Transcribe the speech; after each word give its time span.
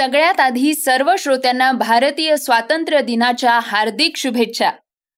सगळ्यात 0.00 0.40
आधी 0.40 0.74
सर्व 0.74 1.12
श्रोत्यांना 1.18 1.72
भारतीय 1.72 2.36
स्वातंत्र्य 2.36 3.00
दिनाच्या 3.00 3.58
हार्दिक 3.62 4.16
शुभेच्छा. 4.16 4.70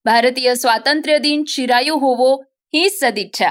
भारतीय 0.05 0.55
स्वातंत्र्य 0.55 1.18
दिन 1.18 1.45
चिरायू 1.45 1.95
होवो 1.95 2.42
ही 2.74 2.91
सदिच्छा. 2.91 3.50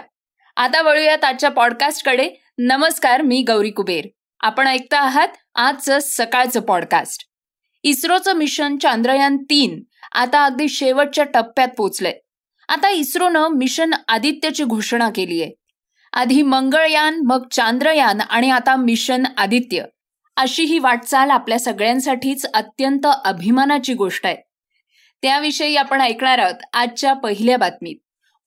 आता 0.55 0.81
वळूयात 0.81 1.23
आजच्या 1.23 1.49
पॉडकास्टकडे. 1.49 2.29
नमस्कार 2.57 3.21
मी 3.21 3.41
गौरी 3.41 3.69
कुबेर. 3.69 4.07
आपण 4.39 4.67
ऐकता 4.67 4.99
आहात 4.99 5.27
आजचं 5.55 5.97
सकाळचं 6.01 6.59
पॉडकास्ट. 6.59 7.23
इस्रोचं 7.83 8.33
मिशन 8.33 8.77
चांद्रयान 8.77 9.37
तीन 9.37 9.81
आता 10.11 10.45
अगदी 10.45 10.67
शेवटच्या 10.69 11.25
टप्प्यात 11.25 11.69
पोचलंय. 11.77 12.13
आता 12.67 12.89
इस्रोनं 12.89 13.47
मिशन 13.47 13.93
आदित्यची 14.07 14.63
घोषणा 14.63 15.09
केली 15.09 15.41
आहे 15.41 15.51
आधी 16.13 16.41
मंगळयान 16.41 17.21
मग 17.25 17.47
चांद्रयान 17.51 18.21
आणि 18.21 18.51
आता 18.51 18.75
मिशन 18.75 19.23
आदित्य. 19.37 19.83
अशी 20.35 20.63
ही 20.63 20.79
वाटचाल 20.79 21.29
आपल्या 21.29 21.59
सगळ्यांसाठीच 21.59 22.45
अत्यंत 22.53 23.07
अभिमानाची 23.25 23.93
गोष्ट 23.93 24.25
आहे. 24.25 24.35
त्याविषयी 25.21 25.75
आपण 25.75 26.01
ऐकणार 26.01 26.37
आहोत 26.39 26.63
आजच्या 26.73 27.13
पहिल्या 27.13 27.57
बातमीत. 27.57 27.95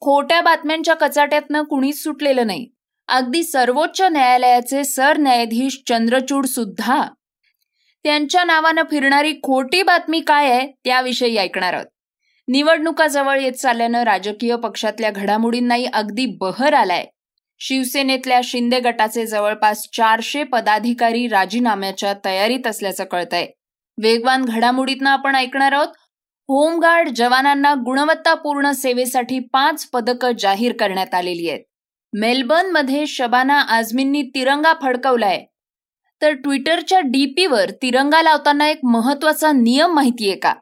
खोट्या 0.00 0.40
बातम्यांच्या 0.40 0.94
कचाट्यातनं 0.94 1.62
कुणीच 1.62 2.02
सुटलेलं 2.02 2.46
नाही. 2.46 2.68
अगदी 3.08 3.42
सर्वोच्च 3.42 4.00
न्यायालयाचे 4.00 4.84
सरन्यायाधीश 4.84 5.82
चंद्रचूड 5.88 6.46
सुद्धा 6.46 7.08
त्यांच्या 8.04 8.44
नावानं 8.44 8.82
फिरणारी 8.90 9.32
खोटी 9.32 9.82
बातमी 9.82 10.20
काय 10.20 10.50
आहे 10.50 10.66
त्याविषयी 10.84 11.36
ऐकणार 11.36 11.74
आहोत. 11.74 11.86
निवडणुका 12.48 13.06
जवळ 13.06 13.40
येत 13.40 13.52
चालल्यानं 13.52 14.02
राजकीय 14.02 14.56
पक्षातल्या 14.56 15.10
घडामोडींनाही 15.10 15.84
अगदी 15.84 16.26
बहर 16.26 16.72
आलाय. 16.72 17.06
शिवसेनेतल्या 17.58 18.40
शिंदे 18.44 18.80
गटाचे 18.80 19.26
जवळपास 19.26 19.88
चारशे 19.92 20.42
पदाधिकारी 20.42 21.28
राजीनाम्याच्या 21.28 22.14
तयारीत 22.24 22.66
असल्याचं 22.66 23.04
कळतंय. 23.04 23.46
वेगवान 24.02 24.44
घडामोडीतनं 24.44 25.10
आपण 25.10 25.34
ऐकणार 25.34 25.72
आहोत 25.72 25.88
होमगार्ड 26.48 27.08
जवानांना 27.08 27.74
गुणवत्तापूर्ण 27.74 28.70
सेवेसाठी 28.70 29.38
पाच 29.38 29.86
पदकं 29.86 30.32
जाहीर 30.38 30.72
करण्यात 30.80 31.14
आलेली 31.14 31.48
आहेत. 31.48 31.60
मेलबर्नमध्ये 32.12 33.06
शबाना 33.06 33.60
आझमींनी 33.60 34.22
तिरंगा 34.22 34.72
फडकवलाय. 34.82 35.44
तर 36.22 36.30
ट्विटरच्या 36.30 37.00
डीपीवर 37.00 37.70
तिरंगा 37.70 38.22
लावताना 38.22 38.68
एक 38.68 38.78
महत्त्वाचा 38.84 39.52
नियम 39.52 39.94
माहितीये 39.94 40.36
का? 40.36 40.54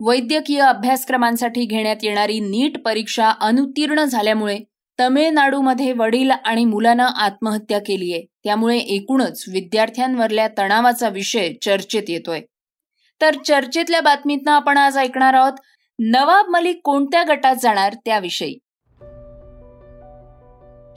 वैद्यकीय 0.00 0.60
अभ्यासक्रमांसाठी 0.60 1.64
घेण्यात 1.64 1.96
येणारी 2.02 2.40
नीट 2.40 2.84
परीक्षा 2.84 3.30
अनुत्तीर्ण 3.40 4.04
झाल्यामुळे 4.04 4.58
तमिळनाडूमध्ये 5.00 5.92
वडील 5.92 6.30
आणि 6.30 6.64
मुलानं 6.64 7.04
आत्महत्या 7.04 7.78
केली 7.78 8.12
आहे. 8.12 8.22
त्यामुळे 8.44 8.78
एकूणच 8.78 9.44
विद्यार्थ्यांवरल्या 9.52 10.48
तणावाचा 10.58 11.08
विषय 11.08 11.52
चर्चेत 11.62 12.02
येतोय. 12.08 12.40
तर 13.20 13.34
चर्चेतल्या 13.46 14.00
बातमीतनं 14.00 14.50
आपण 14.50 14.76
आज 14.76 14.98
ऐकणार 14.98 15.34
आहोत 15.34 15.52
नवाब 15.98 16.44
मलिक 16.48 16.80
कोणत्या 16.84 17.24
गटात 17.28 17.56
जाणार 17.62 17.94
त्याविषयी? 18.04 18.58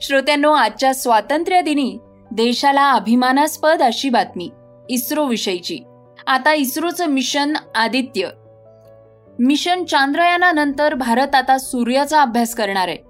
श्रोत्यांनो 0.02 0.52
आजच्या 0.52 0.94
स्वातंत्र्य 0.94 1.60
दिनी 1.60 1.98
देशाला 2.32 2.92
अभिमानास्पद 2.92 3.82
अशी 3.82 4.08
बातमी 4.08 4.50
इस्रो 4.90 5.24
विषयीची. 5.24 5.78
आता 6.26 6.54
इस्रोचं 6.54 7.06
मिशन 7.06 7.52
आदित्य. 7.74 8.28
मिशन 9.38 9.84
चांद्रयानानंतर 9.84 10.94
भारत 10.94 11.34
आता 11.34 11.58
सूर्याचा 11.58 12.22
अभ्यास 12.22 12.54
करणार 12.54 12.88
आहे. 12.88 13.07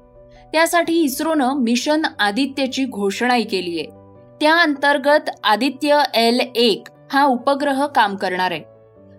त्यासाठी 0.52 1.02
इस्रोनं 1.02 1.52
मिशन 1.54 2.02
आदित्यची 2.18 2.84
घोषणाही 2.84 3.44
केली 3.44 3.78
आहे. 3.80 3.86
त्या 4.40 4.54
अंतर्गत 4.54 5.30
आदित्य 5.44 6.02
एल 6.14 6.40
एक 6.54 6.88
हा 7.12 7.24
उपग्रह 7.24 7.86
काम 7.86 8.16
करणार 8.16 8.50
आहे. 8.50 8.62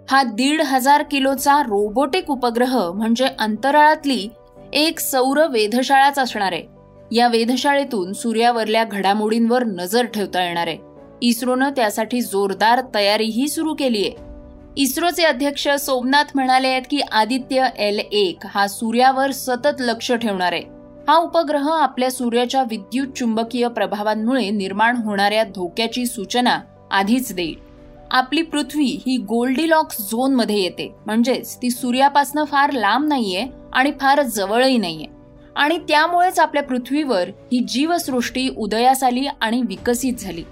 हा 0.10 0.24
दीड 0.24 0.62
हजार 0.62 1.04
किलोचा 1.04 1.62
रोबोटिक 1.62 2.30
उपग्रह 2.32 2.92
म्हणजे 2.92 3.28
अंतराळातली 3.40 4.30
एक 4.74 5.00
सौर 5.00 5.48
वेधशाळाच 5.48 6.20
असणार 6.20 6.52
आहे. 6.52 6.64
या 7.12 7.28
वेधशाळेतून 7.28 8.14
सूर्यावरल्या 8.14 8.84
घडामोडींवर 8.84 9.64
नजर 9.64 10.06
ठेवता 10.06 10.44
येणार 10.44 10.68
आहे. 10.68 10.78
इस्रोनं 11.22 11.70
त्यासाठी 11.70 12.22
जोरदार 12.22 12.82
तयारीही 12.96 13.48
सुरू 13.48 13.74
केली 13.74 14.04
आहे. 14.06 14.16
इस्रोचे 14.78 15.24
अध्यक्ष 15.24 15.68
सोमनाथ 15.68 16.24
म्हणाले 16.36 16.68
आहेत 16.68 16.82
की 16.90 17.00
आदित्य 17.12 17.68
एल 17.78 18.00
एक 18.12 18.46
हा 18.46 18.68
सूर्यावर 18.68 19.32
सतत 19.32 19.80
लक्ष 19.80 20.12
ठेवणार 20.12 20.54
आहे. 20.54 20.79
हा 21.10 21.16
उपग्रह 21.18 21.70
आपल्या 21.72 22.12
सूर्याच्या 22.12 22.64
विद्युत 22.64 23.08
चुंबकीय 23.08 23.68
प्रभावांमुळे 23.68 24.50
निर्माण 24.50 24.96
होणाऱ्या 24.96 25.44
धोक्याची 25.44 26.06
सूचना 26.06 26.60
आधीच 26.92 27.34
देईल. 27.34 27.56
आपली 28.12 28.42
पृथ्वी 28.42 28.86
ही 28.86 29.18
गोल्डीलॉक्स 29.18 30.12
झोनमध्ये 30.12 30.60
येते. 30.62 30.96
म्हणजेच 31.06 31.56
ती 31.56 31.70
सूर्यापासनं 31.70 32.44
फार 32.44 32.72
लांब 32.72 33.08
नाहीये 33.08 33.48
आणि 33.74 33.92
फार 34.02 34.22
जवळही 34.22 34.78
नाहीये. 34.78 35.06
आणि 35.56 35.78
त्यामुळेच 35.78 36.40
आपल्या 36.40 36.64
पृथ्वीवर 36.64 37.28
ही 37.28 37.60
जीवसृष्टी 37.60 38.50
उदयास 38.58 39.04
आली 39.04 39.28
आणि 39.42 39.62
विकसित 39.62 40.14
झाली. 40.20 40.44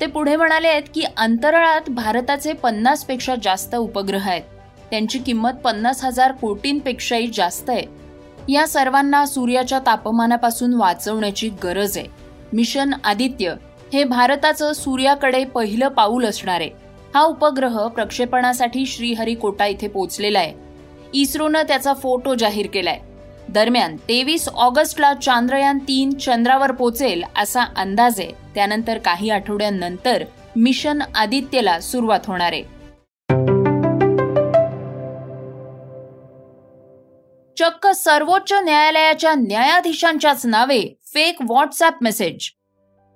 ते 0.00 0.06
पुढे 0.06 0.36
म्हणाले 0.36 0.68
आहेत 0.68 0.90
की 0.94 1.02
अंतराळात 1.16 1.90
भारताचे 1.90 2.52
पन्नासपेक्षा 2.52 3.34
जास्त 3.42 3.74
उपग्रह 3.74 4.28
आहेत. 4.28 4.42
त्यांची 4.90 5.18
किंमत 5.18 5.52
पन्नास 5.64 6.04
हजार 6.04 6.32
कोटींपेक्षाही 6.32 7.26
जास्त 7.26 7.70
आहे. 7.70 8.00
या 8.50 8.66
सर्वांना 8.66 9.26
सूर्याच्या 9.26 9.78
तापमानापासून 9.78 10.74
वाचवण्याची 10.74 11.48
गरज 11.64 11.98
आहे. 11.98 12.06
मिशन 12.52 12.94
आदित्य 13.04 13.54
हे 13.92 14.04
भारताचं 14.04 14.72
सूर्याकडे 14.72 15.44
पहिलं 15.44 15.88
पाऊल 15.88 16.24
असणार 16.24 16.60
आहे. 16.60 16.70
हा 17.14 17.22
उपग्रह 17.22 17.86
प्रक्षेपणासाठी 17.88 18.86
श्रीहरिकोटा 18.86 19.66
इथे 19.66 19.88
पोहोचलेला 19.88 20.38
आहे. 20.38 20.54
इस्रोनं 21.14 21.62
त्याचा 21.62 21.92
फोटो 21.92 22.34
जाहीर 22.34 22.66
केलाय. 22.74 22.98
दरम्यान 23.48 23.96
तेवीस 23.96 24.48
ऑगस्टला 24.48 25.14
चांद्रयान 25.14 25.78
तीन 25.78 26.10
चंद्रावर 26.10 26.72
पोचेल 26.72 27.22
असा 27.36 27.62
अंदाज 27.76 28.20
आहे. 28.20 28.32
त्यानंतर 28.54 28.98
काही 28.98 29.30
आठवड्यांनंतर 29.30 30.24
मिशन 30.56 31.02
आदित्यला 31.14 31.80
सुरुवात 31.80 32.20
होणार 32.26 32.52
आहे. 32.52 32.79
चक्क 37.60 37.86
सर्वोच्च 37.86 38.52
न्यायालयाच्या 38.52 39.34
न्यायाधीशांच्याच 39.34 40.46
नावे 40.46 40.80
फेक 41.06 41.36
व्हॉट्सअप 41.42 41.94
मेसेज 42.00 42.50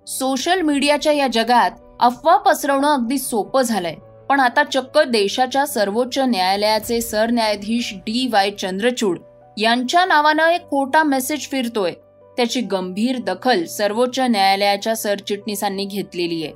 सोशल 0.07 0.61
मीडियाच्या 0.61 1.13
या 1.13 1.27
जगात 1.33 1.71
अफवा 2.01 2.37
पसरवणं 2.37 2.95
अगदी 2.95 3.19
सोपं 3.19 3.63
झालंय. 3.63 3.95
पण 4.29 4.41
आता 4.41 4.65
चक्क 4.65 4.99
देशाच्या 4.99 5.67
सर्वोच्च 5.67 6.19
न्यायालयाचे 6.19 7.01
सरन्यायाधीश 7.01 7.95
डी 7.95 8.29
वाय 8.33 8.51
चंद्रचूड 8.51 9.19
यांच्या 9.59 10.05
नावानं 10.05 10.47
एक 10.47 10.63
खोटा 10.63 11.03
मेसेज 11.03 11.49
फिरतोय. 11.49 11.93
त्याची 12.37 12.61
गंभीर 12.61 13.17
दखल 13.19 13.65
सर्वोच्च 13.65 14.19
न्यायालयाच्या 14.19 14.97
सरचिटणीसांनी 14.97 15.85
घेतलेली 15.85 16.45
आहे. 16.45 16.53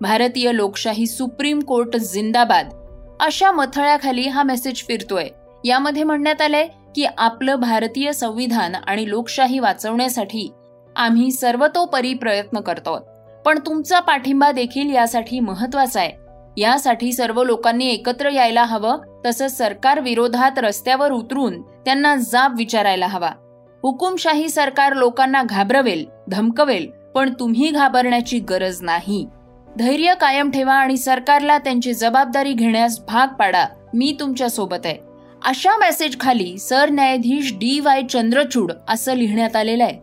भारतीय 0.00 0.50
लोकशाही 0.54 1.06
सुप्रीम 1.06 1.60
कोर्ट 1.60 1.96
जिंदाबाद. 1.96 2.68
अशा 3.20 3.52
मथळ्याखाली 3.52 4.28
हा 4.28 4.42
मेसेज 4.42 4.84
फिरतोय. 4.88 5.28
यामध्ये 5.64 6.02
म्हणण्यात 6.04 6.42
आलंय 6.42 6.68
की 6.94 7.06
आपलं 7.18 7.54
भारतीय 7.54 8.12
संविधान 8.12 8.74
आणि 8.74 9.10
लोकशाही 9.10 9.58
वाचवण्यासाठी 9.58 10.52
आम्ही 10.96 11.30
सर्वतोपरी 11.30 12.14
प्रयत्न 12.14 12.60
करतो. 12.60 12.98
पण 13.44 13.58
तुमचा 13.66 14.00
पाठिंबा 14.00 14.52
देखील 14.52 14.94
यासाठी 14.94 15.40
महत्त्वाचा 15.40 16.00
आहे. 16.00 16.12
यासाठी 16.56 17.12
सर्व 17.12 17.42
लोकांनी 17.42 17.86
एकत्र 17.86 18.28
यायला 18.28 18.64
हवं 18.64 18.98
तसंच 19.26 19.58
सरकार 19.58 20.00
विरोधात 20.00 20.58
रस्त्यावर 20.58 21.12
उतरून 21.12 21.62
त्यांना 21.62 22.16
जाब 22.16 22.54
विचारायला 22.58 23.06
हवा. 23.06 23.30
हुकुमशाही 23.82 24.48
सरकार 24.48 24.92
लोकांना 24.92 25.42
घाबरवेल 25.42 26.04
धमकवेल 26.28 26.90
पण 27.14 27.32
तुम्ही 27.40 27.70
घाबरण्याची 27.70 28.38
गरज 28.38 28.82
नाही. 28.82 29.26
धैर्य 29.78 30.14
कायम 30.20 30.50
ठेवा 30.50 30.74
आणि 30.74 30.96
सरकारला 30.96 31.58
त्यांची 31.58 31.94
जबाबदारी 31.94 32.52
घेण्यास 32.52 33.00
भाग 33.06 33.34
पाडा. 33.34 33.64
मी 33.94 34.16
तुमच्यासोबत 34.20 34.78
आहे. 34.84 35.09
अशा 35.46 35.76
मेसेज 35.76 36.16
खाली 36.20 36.58
सरन्यायाधीश 36.58 37.52
डी 37.52 37.78
वाय 37.80 38.02
चंद्रचूड 38.02 38.72
असं 38.88 39.14
लिहिण्यात 39.14 39.54
आलेलं 39.56 39.84
आहे. 39.84 39.98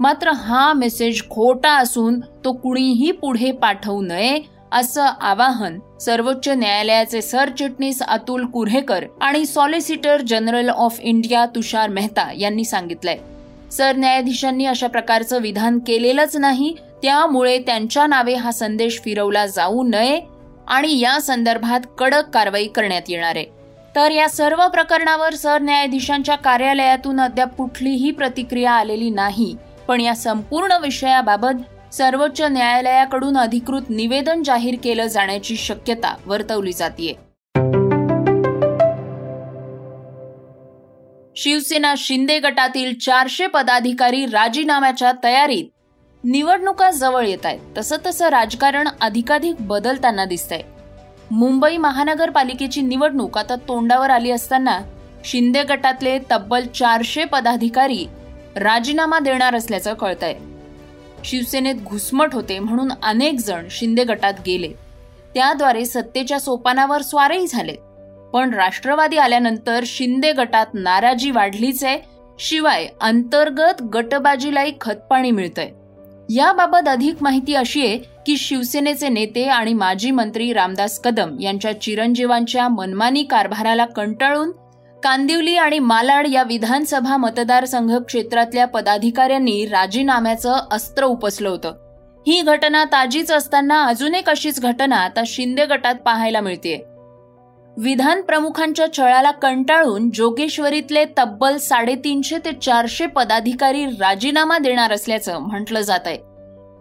मात्र 0.00 0.30
हा 0.30 0.72
मेसेज 0.72 1.22
खोटा 1.30 1.72
असून 1.72 2.18
तो 2.44 2.52
कुणीही 2.52 3.10
पुढे 3.10 3.50
पाठवू 3.52 4.00
नये 4.02 4.40
असं 4.72 5.02
आवाहन 5.02 5.78
सर्वोच्च 6.00 6.48
न्यायालयाचे 6.48 7.22
सरचिटणीस 7.22 8.02
अतुल 8.02 8.44
कुऱ्हेकर 8.46 9.04
आणि 9.20 9.44
solicitor 9.46 10.20
general 10.20 10.68
of 10.68 10.98
India 11.00 11.44
Tushar 11.46 11.88
Mehta 11.88 12.28
यांनी 12.36 12.64
सांगितलंय. 12.64 13.16
सरन्यायाधीशांनी 13.72 14.66
अशा 14.66 14.86
प्रकारचं 14.86 15.40
विधान 15.40 15.78
केलेलंच 15.78 16.36
नाही 16.36 16.74
त्यामुळे 17.02 17.58
त्यांच्या 17.58 18.06
नावे 18.06 18.34
हा 18.34 18.50
संदेश 18.50 19.00
फिरवला 19.04 19.46
जाऊ 19.46 19.82
नये 19.82 20.20
आणि 20.68 20.98
या 20.98 21.18
संदर्भात 21.20 21.80
कडक 21.98 22.28
कारवाई 22.34 22.66
करण्यात 22.66 23.02
येणार 23.08 23.36
आहे. 23.36 23.59
तर 23.96 24.10
या 24.10 24.28
सर्व 24.28 24.66
प्रकरणावर 24.68 25.34
सरन्यायाधीशांच्या 25.34 26.36
कार्यालयातून 26.36 27.20
अद्याप 27.20 27.56
कुठलीही 27.56 28.10
प्रतिक्रिया 28.10 28.72
आलेली 28.72 29.10
नाही. 29.10 29.56
पण 29.88 30.00
या 30.00 30.14
संपूर्ण 30.14 30.72
विषयाबाबत 30.82 31.94
सर्वोच्च 31.94 32.40
न्यायालयाकडून 32.40 33.36
अधिकृत 33.36 33.90
निवेदन 33.90 34.42
जाहीर 34.42 34.74
केलं 34.84 35.06
जाण्याची 35.06 35.56
शक्यता 35.56 36.14
वर्तवली 36.26 36.72
जाते 36.72 37.16
शिवसेना 41.36 41.94
शिंदे 41.98 42.38
गटातील 42.38 42.94
चारशे 42.98 43.46
पदाधिकारी 43.46 44.26
राजीनाम्याच्या 44.26 45.12
तयारीत 45.24 45.64
निवडणुका 46.24 46.90
जवळ 46.90 47.26
येत 47.26 47.46
आहेत. 47.46 47.60
तसं 47.78 47.96
तसं 48.06 48.28
राजकारण 48.28 48.88
अधिकाधिक 49.00 49.56
बदलताना 49.60 50.24
दिसतंय. 50.24 50.62
मुंबई 51.30 51.76
महानगरपालिकेची 51.76 52.82
निवडणूक 52.82 53.38
आता 53.38 53.54
तोंडावर 53.54 54.10
आली 54.10 54.30
असताना 54.30 54.80
शिंदे 55.24 55.62
गटातले 55.62 56.18
तब्बल 56.30 56.66
चारशे 56.66 57.24
पदाधिकारी 57.24 58.06
राजीनामा 58.56 59.18
देणार 59.18 59.54
असल्याचं 59.54 59.94
कळतंय. 59.94 60.34
शिवसेनेत 61.24 61.74
घुसमट 61.74 62.34
होते 62.34 62.58
म्हणून 62.58 62.92
अनेक 63.02 63.38
जण 63.38 63.66
शिंदे 63.70 64.04
गटात 64.04 64.34
गेले. 64.46 64.68
त्याद्वारे 65.34 65.84
सत्तेच्या 65.84 66.40
सोपानावर 66.40 67.02
स्वारही 67.02 67.46
झाले. 67.46 67.74
पण 68.32 68.54
राष्ट्रवादी 68.54 69.16
आल्यानंतर 69.16 69.82
शिंदे 69.86 70.32
गटात 70.32 70.66
नाराजी 70.74 71.30
वाढलीच 71.30 71.84
आहे 71.84 71.98
शिवाय 72.38 72.86
अंतर्गत 73.00 73.82
गटबाजीलाही 73.82 74.72
खतपाणी 74.80 75.30
मिळतंय. 75.30 75.70
याबाबत 76.34 76.88
अधिक 76.88 77.14
माहिती 77.20 77.54
अशी 77.54 77.86
आहे 77.86 77.98
की 78.26 78.36
शिवसेनेचे 78.36 79.08
नेते 79.08 79.44
आणि 79.44 79.72
माजी 79.72 80.10
मंत्री 80.10 80.52
रामदास 80.52 80.98
कदम 81.00 81.36
यांच्या 81.40 81.80
चिरंजीवांच्या 81.80 82.68
मनमानी 82.68 83.22
कारभाराला 83.22 83.84
कंटाळून 83.84 84.50
कांदिवली 85.02 85.56
आणि 85.56 85.78
मालाड 85.78 86.26
या 86.26 86.42
विधानसभा 86.42 87.16
मतदारसंघ 87.16 87.96
क्षेत्रातल्या 87.96 88.66
पदाधिकाऱ्यांनी 88.66 89.64
राजीनाम्याचं 89.66 90.58
अस्त्र 90.70 91.04
उपसलं 91.04 91.48
होतं. 91.48 91.72
ही 92.26 92.40
घटना 92.40 92.84
ताजीच 92.84 93.30
असताना 93.32 93.82
अजून 93.84 94.14
एक 94.14 94.30
अशीच 94.30 94.60
घटना 94.60 94.96
आता 94.96 95.22
शिंदे 95.26 95.66
गटात 95.66 95.94
पाहायला 95.94 96.40
मिळते 96.40 96.76
विधान 97.76 98.20
प्रमुखांच्या 98.20 98.86
छळाला 98.98 99.30
कंटाळून 99.30 100.10
जोगेश्वरीतले 100.10 101.04
तब्बल 101.18 101.56
साडेतीनशे 101.56 102.38
ते 102.38 102.52
चारशे 102.52 103.06
पदाधिकारी 103.06 103.86
राजीनामा 103.86 104.58
देणार 104.58 104.92
असल्याचं 104.92 105.38
म्हटलं 105.38 105.80
जात 105.80 106.06
आहे 106.06 106.29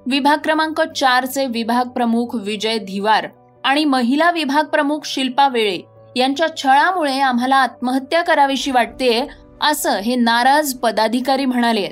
विभाग 0.10 0.38
क्रमांक 0.38 0.82
चारचे 0.82 1.46
विभाग 1.46 1.90
प्रमुख 1.90 2.36
विजय 2.36 2.78
धिवार 2.78 3.28
आणि 3.64 3.86
महिला 3.86 4.32
विभाग 4.32 4.64
प्रमुख 4.64 5.00
शिल्पा 5.06 5.48
वेळे 5.48 5.80
यांच्या 6.16 6.48
छळामुळे 6.58 7.20
आम्हाला 7.20 7.56
आत्महत्या 7.56 8.22
करावीशी 8.22 8.72
वाटते 8.72 9.28
असं 9.62 10.00
हे 10.00 10.16
नाराज 10.16 10.74
पदाधिकारी 10.74 11.46
म्हणाले. 11.46 11.88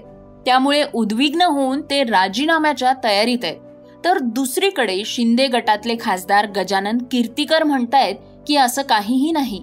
त्यामुळे 0.46 0.84
उद्विग्न 0.94 1.42
होऊन 1.42 1.82
ते 1.82 2.04
राजीनाम्याच्या 2.04 2.94
तयारीत 3.04 3.38
आहेत. 3.44 3.56
तर 4.06 4.18
दुसरीकडे 4.18 5.02
शिंदे 5.06 5.48
गटातले 5.48 5.96
खासदार 6.00 6.48
गजानन 6.48 6.98
कीर्तीकर 7.12 7.64
म्हणतायत 7.64 8.16
की 8.48 8.56
असं 8.56 8.82
काहीही 8.82 9.32
नाही. 9.32 9.62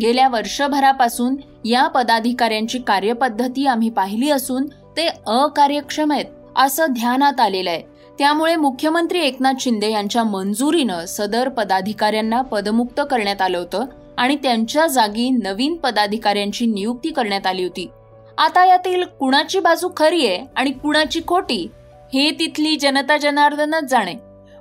गेल्या 0.00 0.28
वर्षभरापासून 0.28 1.36
या 1.64 1.86
पदाधिकाऱ्यांची 1.86 2.78
कार्यपद्धती 2.78 3.66
आम्ही 3.66 3.90
पाहिली 3.90 4.30
असून 4.30 4.66
ते 4.96 5.08
अकार्यक्षम 5.26 6.12
आहेत. 6.12 6.24
असं 6.56 6.86
ध्यानात 6.90 7.40
आलेलं 7.40 7.70
आहे. 7.70 7.82
त्यामुळे 8.18 8.56
मुख्यमंत्री 8.56 9.20
एकनाथ 9.20 9.52
शिंदे 9.60 9.90
यांच्या 9.90 10.24
मंजुरीनं 10.24 11.04
सदर 11.04 11.48
पदाधिकाऱ्यांना 11.48 12.40
पदमुक्त 12.42 13.00
करण्यात 13.10 13.42
आलं 13.42 13.58
होतं 13.58 13.84
आणि 14.18 14.36
त्यांच्या 14.36 14.86
जागी 14.86 15.30
नवीन 15.30 15.76
पदाधिकाऱ्यांची 15.76 16.66
नियुक्ती 16.66 17.10
करण्यात 17.10 17.46
आली 17.46 17.62
होती. 17.62 17.90
आता 18.38 18.64
यातील 18.64 19.04
कुणाची 19.04 19.60
बाजू 19.60 19.88
खरी 19.96 20.26
आहे 20.26 20.44
आणि 20.56 20.70
कुणाची 20.70 21.20
खोटी 21.26 21.68
हे 22.14 22.30
तिथली 22.30 22.76
जनता 22.76 23.16
जनार्दनच 23.16 23.84
जाणे. 23.84 24.14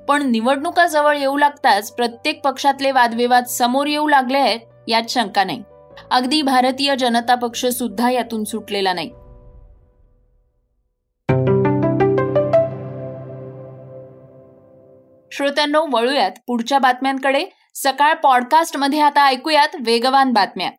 पण 0.07 0.31
निवडणुका 0.31 0.87
जवळ 0.87 1.17
येऊ 1.17 1.37
लागताच 1.37 1.91
प्रत्येक 1.91 2.41
पक्षातले 2.43 2.91
वादविवाद 2.91 3.45
समोर 3.45 3.87
येऊ 3.87 4.07
लागले 4.07 4.37
आहेत 4.37 4.59
यात 4.87 5.03
शंका 5.09 5.43
नाही. 5.43 5.63
अगदी 6.11 6.41
भारतीय 6.41 6.95
जनता 6.95 7.35
पक्ष 7.35 7.65
सुद्धा 7.65 8.09
यातून 8.09 8.43
सुटलेला 8.43 8.93
नाही. 8.93 9.09
श्रोत्यांनो 15.35 15.85
वळूयात 15.91 16.31
पुढच्या 16.47 16.79
बातम्यांकडे. 16.79 17.43
सकाळ 17.75 18.13
पॉडकास्टमध्ये 18.13 18.99
आता 19.01 19.25
ऐकूयात 19.27 19.75
वेगवान 19.85 20.31
बातम्या. 20.33 20.69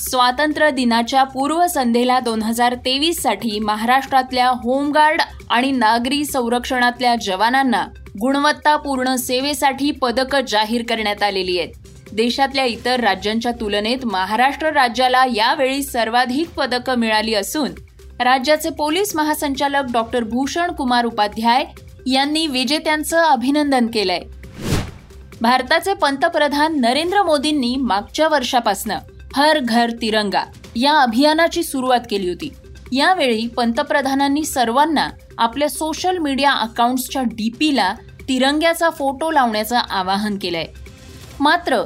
स्वातंत्र्य 0.00 0.70
दिनाच्या 0.70 1.22
पूर्वसंध्येला 1.24 2.18
दोन 2.20 2.42
हजार 2.42 2.74
तेवीससाठी 2.84 3.58
महाराष्ट्रातल्या 3.60 4.48
होमगार्ड 4.64 5.22
आणि 5.50 5.70
नागरी 5.72 6.24
संरक्षणातल्या 6.24 7.14
जवानांना 7.22 7.84
गुणवत्तापूर्ण 8.20 9.14
सेवेसाठी 9.16 9.90
पदकं 10.02 10.44
जाहीर 10.48 10.82
करण्यात 10.88 11.22
आलेली 11.22 11.58
आहेत. 11.58 11.72
देशातल्या 12.12 12.64
इतर 12.64 13.00
राज्यांच्या 13.00 13.52
तुलनेत 13.60 14.04
महाराष्ट्र 14.04 14.70
राज्याला 14.72 15.24
यावेळी 15.34 15.82
सर्वाधिक 15.82 16.50
पदकं 16.50 16.98
मिळाली 16.98 17.34
असून 17.34 17.72
राज्याचे 18.20 18.70
पोलीस 18.70 19.14
महासंचालक 19.16 19.92
डॉक्टर 19.92 20.24
भूषण 20.24 20.72
कुमार 20.72 21.04
उपाध्याय 21.04 21.64
यांनी 22.06 22.46
विजेत्यांचं 22.46 23.18
अभिनंदन 23.18 23.86
केलंय. 23.86 24.20
भारताचे 25.40 25.94
पंतप्रधान 25.94 26.80
नरेंद्र 26.80 27.22
मोदींनी 27.22 27.76
मागच्या 27.76 28.28
वर्षापासनं 28.28 28.98
हर 29.36 29.58
घर 29.58 29.90
तिरंगा 29.90 30.42
या 30.76 30.98
अभियानाची 30.98 31.62
सुरुवात 31.62 32.00
केली 32.10 32.28
होती. 32.28 32.52
यावेळी 32.92 33.46
पंतप्रधानांनी 33.46 34.44
सर्वांना 34.44 35.08
आपल्या 35.38 35.68
सोशल 35.68 36.18
मीडिया 36.18 36.52
अकाउंट्सच्या 36.52 37.22
डीपीला 37.22 37.94
तिरंग्याचा 38.28 38.90
फोटो 38.90 39.30
लावण्याचं 39.30 39.76
आवाहन 39.90 40.38
केलंय. 40.38 40.66
मात्र 41.40 41.82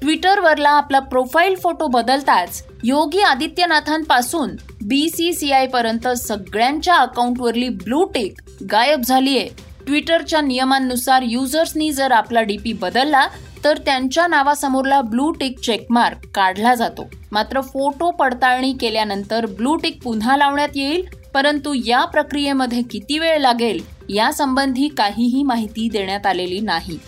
ट्विटरवरला 0.00 0.70
आपला 0.70 0.98
प्रोफाईल 0.98 1.54
फोटो 1.54 1.86
बदलताच 1.86 2.66
योगी 2.86 3.20
आदित्यनाथांपासून 3.20 4.50
बी 4.82 5.08
सी 5.10 5.32
सी 5.32 5.50
पर्यंत 5.66 6.06
सगळ्यांच्या 6.08 6.94
अकाउंटवरली 6.94 7.68
ब्लू 7.68 8.04
टेक 8.04 8.40
गायब 8.72 9.00
झालीये. 9.00 9.48
ट्विटरच्या 9.86 10.40
नियमांनुसार 10.40 11.22
युजर्सनी 11.22 11.90
जर 11.92 12.12
आपला 12.12 12.42
डीपी 12.42 12.72
बदलला 12.72 13.26
तर 13.64 13.78
त्यांच्या 13.78 14.26
नावासमोरला 14.26 15.00
ब्लू 15.00 15.30
टिक 15.30 15.58
चेकमार्क 15.58 16.26
काढला 16.34 16.74
जातो. 16.74 17.08
मात्र 17.32 17.60
फोटो 17.62 18.10
पडताळणी 18.10 18.72
केल्यानंतर 18.72 19.46
ब्लू 19.46 19.74
टिक 19.76 20.02
पुन्हा 20.02 20.36
लावण्यात 20.36 20.76
येईल 20.76 21.04
परंतु 21.34 21.74
या 21.86 22.04
प्रक्रियेमध्ये 22.04 22.82
किती 22.82 23.18
वेळ 23.18 23.38
लागेल 23.38 23.82
यासंबंधी 24.08 24.88
काहीही 24.88 25.42
माहिती 25.42 25.88
देण्यात 25.92 26.26
आलेली 26.26 26.60
नाही. 26.60 26.98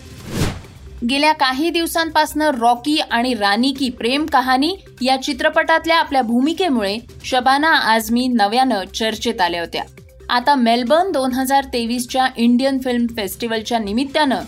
गेल्या 1.09 1.33
काही 1.33 1.69
दिवसांपासून 1.69 2.41
रॉकी 2.41 2.97
आणि 3.11 3.33
रानी 3.33 3.71
की 3.71 3.89
प्रेम 3.89 4.25
कहाणी 4.25 4.75
या 5.01 5.21
चित्रपटातल्या 5.21 5.97
आपल्या 5.97 6.21
भूमिकेमुळे 6.21 6.97
शबाना 7.25 7.69
आझमी 7.69 8.27
नव्यानं 8.27 8.83
चर्चेत 8.95 9.41
आल्या 9.41 9.59
होत्या. 9.59 9.83
आता 10.29 10.55
मेलबर्न 10.55 11.11
दोन 11.11 11.33
हजार 11.33 11.63
तेवीसच्या 11.63 12.27
इंडियन 12.37 12.79
फिल्म 12.79 13.05
फेस्टिवलच्या 13.17 13.79
निमित्तानं 13.79 14.41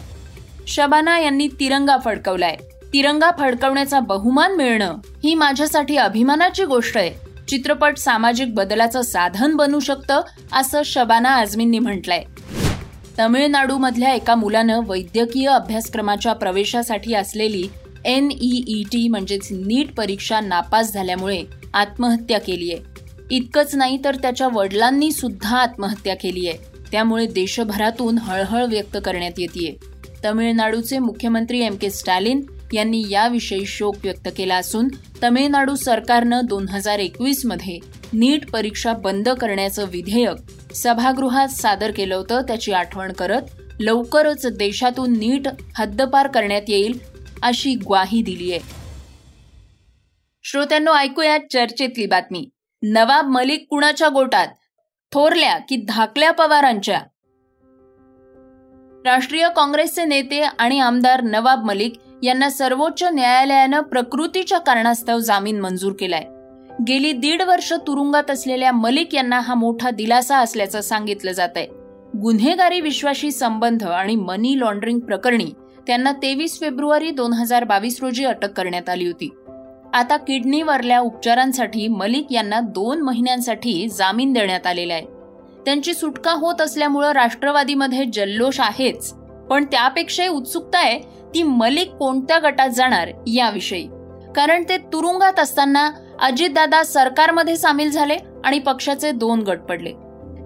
शबाना 0.68 1.20
यांनी 1.20 1.48
तिरंगा 1.48 1.98
फडकवलाय. 2.06 2.56
तिरंगा 2.94 3.32
फडकवण्याचा 3.40 4.00
बहुमान 4.00 4.56
मिळणं 4.56 4.98
ही 5.24 5.36
माझ्यासाठी 5.36 5.98
अभिमानाची 5.98 6.66
गोष्ट 6.66 6.98
आहे. 6.98 7.12
चित्रपट 7.48 7.98
सामाजिक 7.98 8.56
बदलाचं 8.56 9.02
साधन 9.02 9.56
बनू 9.56 9.80
शकतं 9.80 10.22
असं 10.54 10.82
शबाना 10.86 11.30
आझमींनी 11.30 11.80
म्हटलंय. 11.80 12.24
तमिळनाडूमधल्या 13.22 14.14
एका 14.14 14.36
मुलानं 14.36 14.80
वैद्यकीय 14.88 15.48
अभ्यासक्रमाच्या 15.48 16.34
प्रवेशासाठी 16.34 17.14
असलेली 17.14 17.68
एन 18.06 18.30
ई 18.32 18.84
टी 18.84 19.08
म्हणजेच 19.08 19.48
नीट 19.52 19.94
परीक्षा 19.94 20.40
नापास 20.40 20.94
झाल्यामुळे 20.94 21.44
आत्महत्या 21.74 22.40
केली 22.40 22.72
आहे. 22.74 22.82
इतकंच 23.32 23.76
नाही 23.76 23.98
तर 24.06 24.16
त्याच्या 24.16 24.48
वडिलांनी 24.54 25.12
सुद्धा 25.12 25.58
आत्महत्या 25.58 26.16
केली 26.16 26.48
आहे. 26.48 26.58
त्यामुळे 26.92 27.26
देशभरातून 27.26 28.18
हळहळ 28.18 28.66
व्यक्त 28.66 28.98
करण्यात 29.06 29.40
येते 29.40 29.76
तमिळनाडूचे 30.26 31.00
मुख्यमंत्री 31.00 31.62
एम 31.62 31.76
के 31.76 31.90
स्टॅलिन 31.90 32.42
यांनी 32.74 33.04
याविषयी 33.10 33.66
शोक 33.66 33.96
व्यक्त 34.04 34.30
केला 34.38 34.56
असून 34.56 34.88
तमिळनाडू 35.24 35.76
सरकारनं 35.76 36.42
दोन 36.46 36.70
हजार 36.70 37.00
एकवीसमध्ये 37.00 37.80
नीट 38.14 38.52
परीक्षा 38.52 38.94
बंद 38.94 39.30
करण्याचं 39.30 39.86
विधेयक 39.90 40.52
सभागृहात 40.74 41.48
सादर 41.48 41.92
केलं 41.92 42.16
होतं. 42.16 42.42
त्याची 42.42 42.72
आठवण 42.72 43.12
करत 43.12 43.42
लवकरच 43.80 44.46
देशातून 44.46 45.12
नीट 45.12 45.48
हद्दपार 45.78 46.28
करण्यात 46.28 46.62
येईल 46.68 47.00
अशी 47.44 47.74
ग्वाही 47.74 48.22
दिली 48.22 48.52
आहे. 48.52 48.60
श्रोत्यांनो 50.44 50.94
ऐकूया 50.94 51.38
चर्चेतली 51.54 52.06
बातमी. 52.06 52.50
नवाब 52.84 53.28
मलिक 53.28 53.68
कुणाच्या 53.70 54.08
गोटात? 54.08 54.48
थोरल्या 55.12 55.58
की 55.58 55.76
धाकल्या 55.76 56.32
पवारांच्या? 56.32 57.00
राष्ट्रीय 59.06 59.48
काँग्रेसचे 59.56 60.06
नेते 60.06 60.42
आणि 60.42 60.80
आमदार 60.80 61.22
नवाब 61.22 61.66
मलिक 61.66 61.94
यांना 62.24 62.50
सर्वोच्च 62.50 63.04
न्यायालयानं 63.04 63.82
प्रकृतीच्या 63.82 64.58
कारणास्तव 64.58 65.20
जामीन 65.20 65.60
मंजूर 65.60 65.94
केलाय. 66.00 66.24
गेली 66.88 67.12
दीड 67.12 67.42
वर्ष 67.42 67.74
तुरुंगात 67.88 68.32
असलेल्या 68.32 68.72
मलिक 68.72 69.16
यांना 69.16 69.40
हा 69.40 69.54
मोठा 69.54 69.90
दिलासा 69.90 70.38
असल्याचं 70.38 70.82
सांगितलं 70.82 71.32
जात 71.32 71.50
आहे 71.56 71.68
गुन्हेगारी 72.22 72.80
विश्वाशी 72.82 73.32
संबंध 73.32 73.84
आणि 73.84 74.16
मनी 74.16 74.60
लॉन्ड्रिंग 74.60 75.00
प्रकरणी 75.00 75.52
त्यांना 75.88 76.12
तेवीस 76.12 76.60
फेब्रुवारी 76.60 77.12
दोन 77.12 77.34
हजार 77.34 77.64
बावीस 77.64 78.00
रोजी 78.02 78.26
अटक 78.26 78.52
करण्यात 78.52 78.90
आली 78.90 79.06
होती. 79.06 79.30
आता 79.94 80.18
किडनीवरल्या 80.18 81.00
उपचारांसाठी 81.00 81.88
मलिक 81.88 82.28
यांना 82.32 82.60
दोन 82.60 83.02
महिन्यांसाठी 83.02 83.88
जामीन 83.98 84.34
देण्यात 84.34 84.68
आलेला 84.68 84.94
आहे. 84.94 85.06
त्यांची 85.66 85.94
सुटका 85.94 86.32
होत 86.32 86.62
असल्यामुळं 86.62 87.12
राष्ट्रवादीमध्ये 87.12 88.06
जल्लोष 88.06 88.60
आहेच 88.60 89.14
पण 89.52 89.66
त्यापेक्षाही 89.66 90.30
उत्सुकता 90.30 90.80
आहे 90.80 91.00
ती 91.34 91.44
मलिक 91.44 91.92
कोणत्या 91.92 92.40
गटात 92.40 92.70
जाणार 92.70 93.10
याविषयी. 93.28 93.88
कारण 94.36 94.64
ते 94.70 94.78
तुरुंगात 94.78 95.40
असताना 95.40 95.90
अजितदादा 96.22 96.84
सरकारमध्ये 96.84 97.58
सामील 97.58 97.92
झाले 97.92 98.18
आणि 98.46 98.60
पक्षाचे 98.60 99.12
दोन 99.12 99.42
गट 99.42 99.60
पडले. 99.60 99.92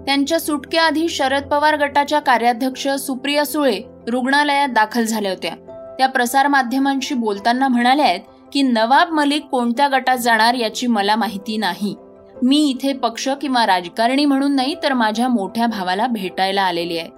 त्यांच्या 0.06 0.40
सुटकेआधी 0.40 1.08
शरद 1.08 1.42
पवार 1.42 1.76
गटाच्या 1.76 2.18
कार्याध्यक्ष 2.18 2.88
सुप्रिया 2.88 3.44
सुळे 3.44 3.80
रुग्णालयात 4.08 4.68
दाखल 4.68 5.04
झाल्या 5.04 5.30
होत्या. 5.30 5.54
त्या 5.98 6.08
प्रसारमाध्यमांशी 6.08 7.14
बोलताना 7.14 7.68
म्हणाल्या 7.68 8.06
आहेत 8.06 8.20
की 8.52 8.62
नवाब 8.62 9.12
मलिक 9.12 9.44
कोणत्या 9.44 9.88
गटात 9.88 10.16
जाणार 10.16 10.54
याची 10.54 10.86
मला 10.86 11.16
माहिती 11.16 11.56
नाही. 11.56 11.94
मी 12.42 12.58
इथे 12.68 12.92
पक्ष 12.92 13.28
किंवा 13.28 13.66
राजकारणी 13.66 14.24
म्हणून 14.24 14.56
नाही 14.56 14.74
तर 14.82 14.92
माझ्या 14.92 15.28
मोठ्या 15.28 15.66
भावाला 15.66 16.06
भेटायला 16.06 16.62
आलेली 16.62 16.98
आहे. 16.98 17.08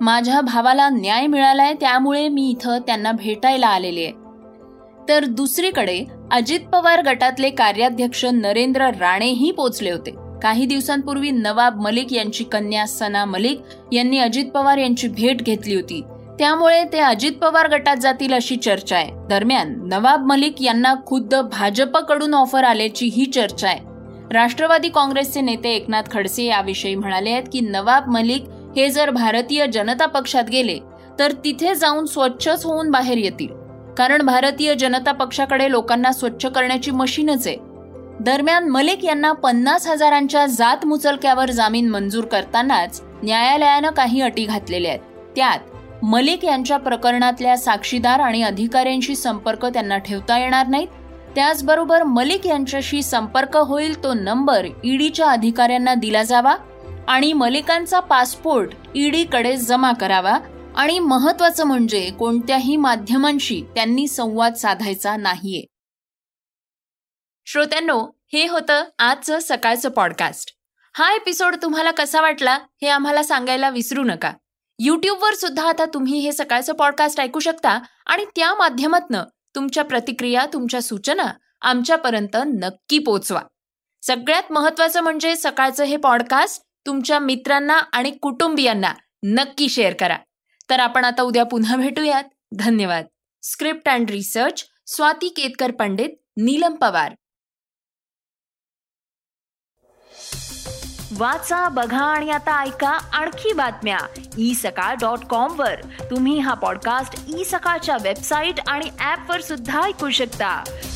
माझ्या 0.00 0.40
भावाला 0.40 0.88
न्याय 0.88 1.26
मिळालाय 1.26 1.74
त्यामुळे 1.74 2.28
मी 2.28 2.48
इथं 2.50 2.78
त्यांना 2.78 3.12
भेटायला 3.12 3.66
आलेले. 3.66 4.04
आहे 4.04 4.12
तर 5.08 5.24
दुसरीकडे 5.24 6.04
अजित 6.32 6.60
पवार 6.60 7.02
गटातले 7.02 7.50
कार्याध्यक्ष 7.50 8.24
नरेंद्र 8.24 8.90
राणेही 9.00 9.50
पोचले 9.50 9.90
होते. 9.90 10.14
काही 10.42 10.66
दिवसांपूर्वी 10.66 11.30
नवाब 11.30 11.80
मलिक 11.80 12.12
यांची 12.12 12.44
कन्या 12.44 12.86
सना 12.86 13.24
मलिक 13.24 13.60
यांनी 13.92 14.18
अजित 14.18 14.44
पवार 14.44 14.78
यांची 14.78 15.08
भेट 15.08 15.42
घेतली 15.42 15.74
होती. 15.74 16.02
त्यामुळे 16.38 16.84
ते 16.84 16.98
अजित 16.98 17.32
पवार 17.32 17.68
गटात 17.68 17.96
जातील 17.96 18.32
अशी 18.32 18.56
चर्चा 18.56 18.96
आहे. 18.96 19.10
दरम्यान 19.28 19.74
नवाब 19.88 20.26
मलिक 20.26 20.62
यांना 20.62 20.94
खुद्द 21.06 21.34
भाजपकडून 21.34 22.34
ऑफर 22.34 22.64
आल्याची 22.64 23.06
ही 23.06 23.24
चर्चा 23.24 23.68
आहे. 23.68 23.80
राष्ट्रवादी 24.32 24.88
काँग्रेसचे 24.88 25.40
नेते 25.40 25.70
एकनाथ 25.70 26.02
खडसे 26.10 26.44
याविषयी 26.44 26.94
म्हणाले 26.94 27.30
आहेत 27.30 27.42
की 27.52 27.60
नवाब 27.60 28.08
मलिक 28.08 28.44
हे 28.76 28.88
जर 28.88 29.10
भारतीय 29.10 29.66
जनता 29.66 30.06
पक्षात 30.06 30.44
गेले 30.52 30.78
तर 31.18 31.32
तिथे 31.32 31.74
जाऊन 31.74 32.06
स्वच्छच 32.06 32.64
होऊन 32.64 32.90
बाहेर 32.90 33.16
येतील. 33.16 33.48
कारण 33.98 34.22
भारतीय 34.22 34.74
जनता 34.74 35.12
पक्षाकडे 35.12 35.70
लोकांना 35.70 36.12
स्वच्छ 36.12 36.46
करण्याची 36.46 36.90
मशीनच 36.90 37.46
आहे. 37.46 37.56
दरम्यान 38.20 38.68
मलिक 38.68 39.04
यांना 39.04 39.32
पन्नास 39.32 39.86
हजारांच्या 39.86 40.46
जात 40.46 40.86
मुचलक्यावर 40.86 41.50
जामीन 41.50 41.88
मंजूर 41.88 42.24
करतानाच 42.24 43.02
न्यायालयानं 43.22 43.90
काही 43.90 44.20
अटी 44.20 44.44
घातलेल्या 44.44 44.90
आहेत. 44.90 45.00
त्यात 45.36 45.58
मलिक 46.04 46.44
यांच्या 46.44 46.76
प्रकरणातल्या 46.76 47.56
साक्षीदार 47.56 48.20
आणि 48.20 48.42
अधिकाऱ्यांशी 48.42 49.16
संपर्क 49.16 49.66
त्यांना 49.66 49.98
ठेवता 49.98 50.38
येणार 50.38 50.66
नाहीत. 50.66 50.88
त्याचबरोबर 51.34 52.02
मलिक 52.02 52.46
यांच्याशी 52.46 53.02
संपर्क 53.02 53.56
होईल 53.56 54.02
तो 54.02 54.14
नंबर 54.14 54.66
ईडीच्या 54.84 55.26
अधिकाऱ्यांना 55.26 55.94
दिला 55.94 56.22
जावा. 56.22 56.54
आणि 57.08 57.32
मलिकांचा 57.32 58.00
पासपोर्ट 58.00 58.70
ईडीकडे 58.94 59.56
जमा 59.56 59.92
करावा. 59.92 60.38
आणि 60.76 60.98
महत्वाचं 60.98 61.64
म्हणजे 61.64 62.10
कोणत्याही 62.10 62.76
माध्यमांशी 62.76 63.62
त्यांनी 63.74 64.08
संवाद 64.08 64.54
साधायचा 64.54 65.16
नाहीये. 65.16 65.62
श्रोत्यांनो 67.46 68.06
हे 68.32 68.46
होतं 68.48 68.84
आजचं 68.98 69.38
सकाळचं 69.38 69.88
पॉडकास्ट 69.88 70.50
हा 70.94 71.12
एपिसोड 71.14 71.56
तुम्हाला 71.62 71.90
कसा 71.90 72.20
वाटला 72.20 72.54
हे 72.54 72.88
आम्हाला 72.88 73.22
सांगायला 73.22 73.70
विसरू 73.70 74.02
नका. 74.02 74.32
यूट्यूबवर 74.78 75.34
सुद्धा 75.34 75.68
आता 75.68 75.84
तुम्ही 75.84 76.18
हे 76.18 76.32
सकाळचं 76.32 76.72
पॉडकास्ट 76.72 77.20
ऐकू 77.20 77.38
शकता 77.38 77.78
आणि 78.06 78.24
त्या 78.36 78.54
माध्यमातनं 78.54 79.24
तुमच्या 79.54 79.84
प्रतिक्रिया 79.84 80.46
तुमच्या 80.52 80.82
सूचना 80.82 81.32
आमच्यापर्यंत 81.62 82.36
नक्की 82.46 82.98
पोचवा. 82.98 83.42
सगळ्यात 84.02 84.52
महत्वाचं 84.52 85.00
म्हणजे 85.00 85.36
सकाळचं 85.36 85.84
हे 85.84 85.96
पॉडकास्ट 85.96 86.62
तुमच्या 86.86 87.18
मित्रांना 87.18 87.78
आणि 87.78 88.10
कुटुंबियांना 88.10 88.94
नक्की 89.24 89.68
शेअर 89.68 89.92
करा. 89.92 90.16
तर 90.70 90.80
आपण 90.80 91.04
आता 91.04 91.22
उद्या 91.22 91.44
पुन्हा 91.44 91.76
भेटूयात. 91.76 92.24
धन्यवाद. 92.58 93.04
Script 93.42 93.88
and 93.88 94.10
research 94.10 94.66
Swati 94.86 95.28
Ketkar 95.28 95.70
Pandit 95.70 96.10
Neelam 96.36 96.74
Pawar. 96.74 97.14
वाचा 101.16 101.68
बघा 101.68 102.04
आणि 102.04 102.30
आता 102.30 102.62
ऐका 102.62 102.88
आणखी 102.88 103.52
बातम्या. 103.52 103.98
ई 104.38 104.54
सकाळ 104.54 104.94
डॉट 104.94 105.18
कॉम 105.18 105.60
वर. 105.60 105.80
तुम्ही 106.10 106.38
हा 106.38 106.54
पॉडकास्ट 106.54 107.36
ई 107.36 107.44
सकाळच्या 107.44 107.96
वेबसाईट 108.02 108.54
आणि 108.68 108.90
ऍप 109.00 109.30
वर 109.30 109.40
सुद्धा 109.40 109.82
ऐकू 109.82 110.10
शकता. 110.10 110.64